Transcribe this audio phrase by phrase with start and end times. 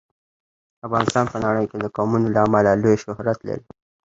[0.85, 3.65] افغانستان په نړۍ کې د قومونه له امله لوی شهرت لري.